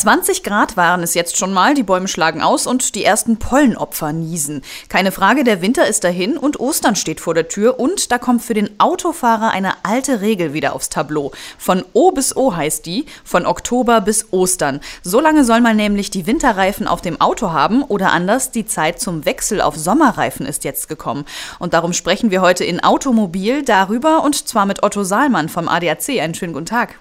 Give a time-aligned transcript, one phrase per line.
[0.00, 4.14] 20 Grad waren es jetzt schon mal, die Bäume schlagen aus und die ersten Pollenopfer
[4.14, 4.62] niesen.
[4.88, 8.42] Keine Frage, der Winter ist dahin und Ostern steht vor der Tür und da kommt
[8.42, 11.32] für den Autofahrer eine alte Regel wieder aufs Tableau.
[11.58, 14.80] Von O bis O heißt die, von Oktober bis Ostern.
[15.02, 19.00] So lange soll man nämlich die Winterreifen auf dem Auto haben oder anders, die Zeit
[19.00, 21.26] zum Wechsel auf Sommerreifen ist jetzt gekommen.
[21.58, 26.20] Und darum sprechen wir heute in Automobil darüber und zwar mit Otto Saalmann vom ADAC.
[26.20, 26.98] Einen schönen guten Tag.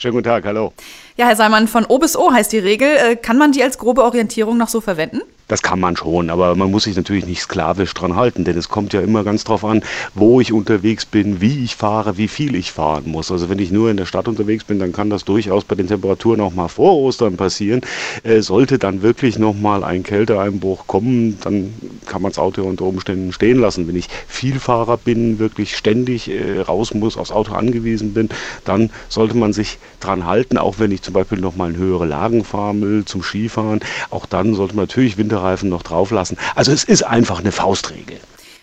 [0.00, 0.72] Schönen guten Tag, hallo.
[1.18, 2.88] Ja, Herr Seimann, von O bis O heißt die Regel.
[2.88, 5.20] Äh, kann man die als grobe Orientierung noch so verwenden?
[5.50, 8.68] Das kann man schon, aber man muss sich natürlich nicht sklavisch dran halten, denn es
[8.68, 9.82] kommt ja immer ganz drauf an,
[10.14, 13.32] wo ich unterwegs bin, wie ich fahre, wie viel ich fahren muss.
[13.32, 15.88] Also wenn ich nur in der Stadt unterwegs bin, dann kann das durchaus bei den
[15.88, 17.80] Temperaturen auch mal vor Ostern passieren.
[18.22, 21.74] Äh, sollte dann wirklich nochmal ein Kälteeinbruch kommen, dann
[22.06, 23.88] kann man das Auto unter Umständen stehen lassen.
[23.88, 28.28] Wenn ich Vielfahrer bin, wirklich ständig äh, raus muss, aufs Auto angewiesen bin,
[28.64, 32.44] dann sollte man sich dran halten, auch wenn ich zum Beispiel nochmal in höhere Lagen
[32.44, 33.80] fahren will, zum Skifahren.
[34.10, 36.36] Auch dann sollte man natürlich Winter Winterreifen noch drauf lassen.
[36.54, 38.20] Also es ist einfach eine Faustregel.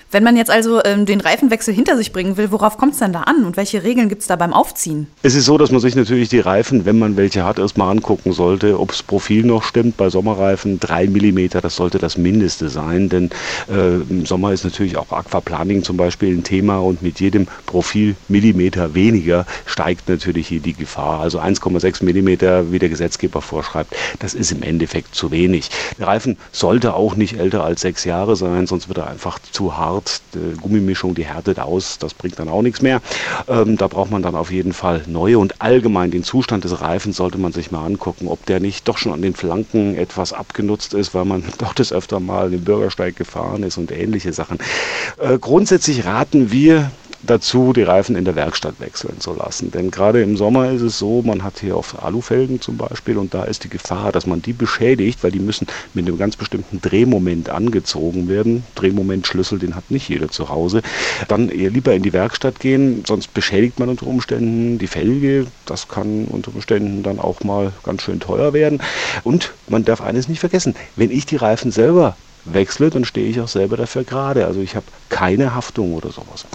[0.09, 3.11] Wenn man jetzt also ähm, den Reifenwechsel hinter sich bringen will, worauf kommt es denn
[3.11, 5.07] da an und welche Regeln gibt es da beim Aufziehen?
[5.21, 8.31] Es ist so, dass man sich natürlich die Reifen, wenn man welche hat, erstmal angucken
[8.31, 9.97] sollte, ob das Profil noch stimmt.
[9.97, 13.31] Bei Sommerreifen 3 mm, das sollte das Mindeste sein, denn
[13.69, 18.15] äh, im Sommer ist natürlich auch Aquaplaning zum Beispiel ein Thema und mit jedem Profil
[18.29, 21.19] Millimeter weniger steigt natürlich hier die Gefahr.
[21.19, 25.69] Also 1,6 mm, wie der Gesetzgeber vorschreibt, das ist im Endeffekt zu wenig.
[25.99, 29.75] Der Reifen sollte auch nicht älter als sechs Jahre sein, sonst wird er einfach zu
[29.75, 33.01] hart hart, die Gummimischung, die härtet aus, das bringt dann auch nichts mehr.
[33.47, 37.17] Ähm, da braucht man dann auf jeden Fall neue und allgemein den Zustand des Reifens
[37.17, 40.93] sollte man sich mal angucken, ob der nicht doch schon an den Flanken etwas abgenutzt
[40.93, 44.59] ist, weil man doch das öfter mal den Bürgersteig gefahren ist und ähnliche Sachen.
[45.17, 46.91] Äh, grundsätzlich raten wir
[47.29, 49.71] dazu, die Reifen in der Werkstatt wechseln zu lassen.
[49.71, 53.33] Denn gerade im Sommer ist es so, man hat hier oft Alufelgen zum Beispiel und
[53.33, 56.81] da ist die Gefahr, dass man die beschädigt, weil die müssen mit einem ganz bestimmten
[56.81, 58.63] Drehmoment angezogen werden.
[58.75, 60.81] Drehmomentschlüssel, den hat nicht jeder zu Hause.
[61.27, 65.47] Dann eher lieber in die Werkstatt gehen, sonst beschädigt man unter Umständen die Felge.
[65.65, 68.81] Das kann unter Umständen dann auch mal ganz schön teuer werden.
[69.23, 72.15] Und man darf eines nicht vergessen, wenn ich die Reifen selber
[72.45, 74.45] wechsle, dann stehe ich auch selber dafür gerade.
[74.45, 76.45] Also ich habe keine Haftung oder sowas.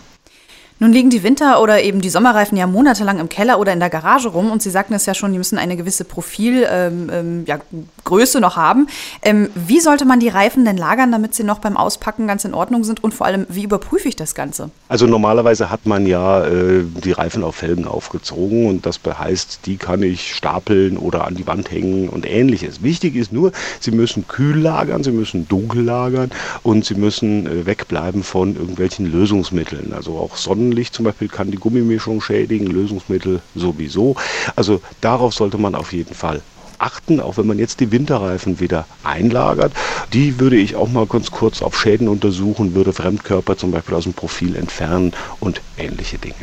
[0.83, 3.89] Nun liegen die Winter- oder eben die Sommerreifen ja monatelang im Keller oder in der
[3.89, 7.45] Garage rum und Sie sagten es ja schon, die müssen eine gewisse Profilgröße ähm, ähm,
[7.47, 8.89] ja, noch haben.
[9.23, 12.53] Ähm, wie sollte man die Reifen denn lagern, damit sie noch beim Auspacken ganz in
[12.53, 14.71] Ordnung sind und vor allem, wie überprüfe ich das Ganze?
[14.89, 19.77] Also normalerweise hat man ja äh, die Reifen auf Felgen aufgezogen und das heißt, die
[19.77, 22.83] kann ich stapeln oder an die Wand hängen und ähnliches.
[22.83, 26.33] Wichtig ist nur, sie müssen kühl lagern, sie müssen dunkel lagern
[26.65, 31.51] und sie müssen äh, wegbleiben von irgendwelchen Lösungsmitteln, also auch Sonnen Sonnenlicht zum Beispiel kann
[31.51, 34.17] die Gummimischung schädigen, Lösungsmittel sowieso.
[34.57, 36.41] Also darauf sollte man auf jeden Fall
[36.79, 39.73] achten, auch wenn man jetzt die Winterreifen wieder einlagert.
[40.15, 44.05] Die würde ich auch mal ganz kurz auf Schäden untersuchen, würde Fremdkörper zum Beispiel aus
[44.05, 46.35] dem Profil entfernen und ähnliche Dinge.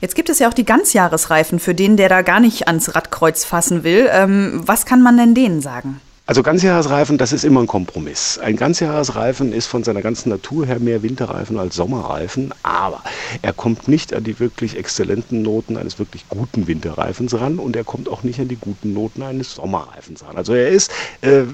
[0.00, 3.44] Jetzt gibt es ja auch die Ganzjahresreifen für den, der da gar nicht ans Radkreuz
[3.44, 4.08] fassen will.
[4.12, 6.00] Ähm, was kann man denn denen sagen?
[6.28, 8.38] Also Ganzjahresreifen, das ist immer ein Kompromiss.
[8.38, 13.02] Ein Ganzjahresreifen ist von seiner ganzen Natur her mehr Winterreifen als Sommerreifen, aber
[13.40, 17.84] er kommt nicht an die wirklich exzellenten Noten eines wirklich guten Winterreifens ran und er
[17.84, 20.36] kommt auch nicht an die guten Noten eines Sommerreifens ran.
[20.36, 21.44] Also er ist äh,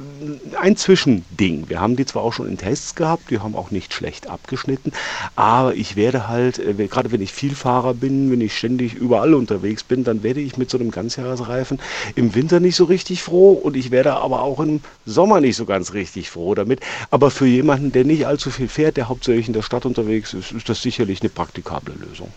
[0.61, 1.69] ein Zwischending.
[1.69, 4.91] Wir haben die zwar auch schon in Tests gehabt, die haben auch nicht schlecht abgeschnitten,
[5.37, 9.85] aber ich werde halt, äh, gerade wenn ich Vielfahrer bin, wenn ich ständig überall unterwegs
[9.85, 11.79] bin, dann werde ich mit so einem Ganzjahresreifen
[12.17, 15.65] im Winter nicht so richtig froh und ich werde aber auch im Sommer nicht so
[15.65, 16.81] ganz richtig froh damit.
[17.11, 20.53] Aber für jemanden, der nicht allzu viel fährt, der hauptsächlich in der Stadt unterwegs ist,
[20.53, 22.33] ist das sicherlich eine praktikable Lösung.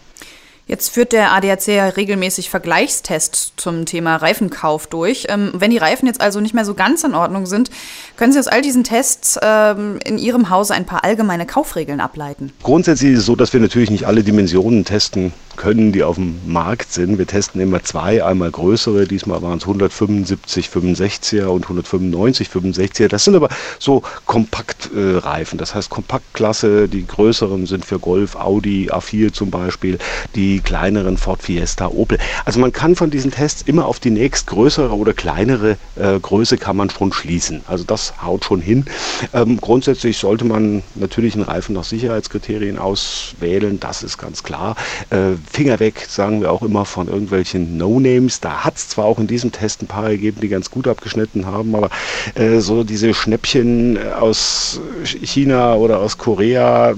[0.68, 5.28] Jetzt führt der ADAC ja regelmäßig Vergleichstests zum Thema Reifenkauf durch.
[5.30, 7.72] Ähm, wenn die Reifen jetzt also nicht mehr so ganz in Ordnung sind,
[8.18, 12.52] können Sie aus all diesen Tests ähm, in Ihrem Hause ein paar allgemeine Kaufregeln ableiten?
[12.64, 16.40] Grundsätzlich ist es so, dass wir natürlich nicht alle Dimensionen testen können, die auf dem
[16.46, 17.18] Markt sind.
[17.18, 23.08] Wir testen immer zwei, einmal größere, diesmal waren es 175 65er und 195 65er.
[23.08, 23.50] Das sind aber
[23.80, 29.98] so Kompaktreifen, äh, das heißt Kompaktklasse, die größeren sind für Golf, Audi, A4 zum Beispiel,
[30.36, 32.18] die kleineren Ford Fiesta, Opel.
[32.46, 36.78] Also man kann von diesen Tests immer auf die nächstgrößere oder kleinere äh, Größe kann
[36.78, 37.62] man schon schließen.
[37.68, 38.86] Also das haut schon hin.
[39.34, 44.76] Ähm, grundsätzlich sollte man natürlich einen Reifen nach Sicherheitskriterien auswählen, das ist ganz klar.
[45.10, 48.40] Äh, Finger weg, sagen wir auch immer von irgendwelchen No-Names.
[48.40, 51.46] Da hat es zwar auch in diesem Test ein paar gegeben, die ganz gut abgeschnitten
[51.46, 51.90] haben, aber
[52.36, 56.94] äh, so diese Schnäppchen aus China oder aus Korea,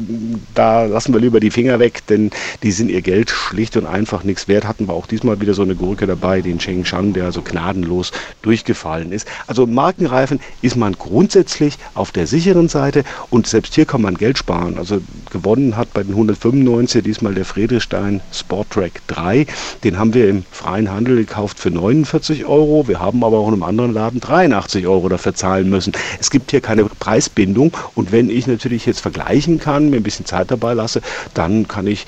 [0.56, 2.32] da lassen wir lieber die Finger weg, denn
[2.64, 4.66] die sind ihr Geld schlicht und einfach nichts wert.
[4.66, 8.12] Hatten wir auch diesmal wieder so eine Gurke dabei, den Cheng Shang, der also gnadenlos
[8.42, 9.28] durchgefallen ist.
[9.48, 14.38] Also Markenreifen ist man grundsätzlich auf der sicheren Seite und selbst hier kann man Geld
[14.38, 14.78] sparen.
[14.78, 15.02] Also
[15.32, 19.46] gewonnen hat bei den 195 diesmal der Friedrichstein Sporttrack 3.
[19.84, 22.88] Den haben wir im freien Handel gekauft für 49 Euro.
[22.88, 25.94] Wir haben aber auch in einem anderen Laden 83 Euro dafür zahlen müssen.
[26.20, 30.26] Es gibt hier keine Preisbindung und wenn ich natürlich jetzt vergleichen kann, mir ein bisschen
[30.26, 31.02] Zeit dabei lasse,
[31.34, 32.06] dann kann ich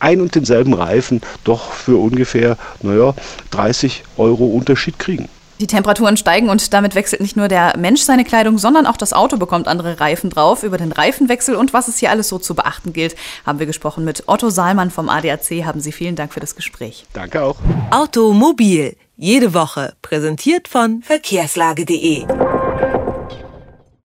[0.00, 3.14] ein und denselben Reifen doch für ungefähr, naja,
[3.50, 5.28] 30 Euro Unterschied kriegen.
[5.62, 9.12] Die Temperaturen steigen und damit wechselt nicht nur der Mensch seine Kleidung, sondern auch das
[9.12, 10.64] Auto bekommt andere Reifen drauf.
[10.64, 13.14] Über den Reifenwechsel und was es hier alles so zu beachten gilt,
[13.46, 15.64] haben wir gesprochen mit Otto Saalmann vom ADAC.
[15.64, 17.06] Haben Sie vielen Dank für das Gespräch.
[17.12, 17.58] Danke auch.
[17.92, 22.26] Automobil, jede Woche, präsentiert von verkehrslage.de.